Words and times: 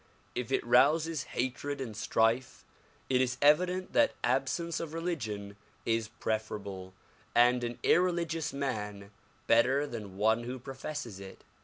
If 0.33 0.51
it 0.51 0.65
rouses 0.65 1.25
hatred 1.37 1.79
and 1.79 1.95
strife 1.95 2.65
it 3.07 3.21
is 3.21 3.37
evident 3.39 3.93
that 3.93 4.15
absence 4.23 4.79
of 4.79 4.95
religion 4.95 5.55
is 5.85 6.07
preferable 6.07 6.95
and 7.35 7.63
an 7.63 7.77
irreligious 7.83 8.51
man 8.51 9.11
better 9.45 9.85
than 9.85 10.17
one 10.17 10.45
who 10.45 10.57
professes 10.57 11.19
it. 11.19 11.43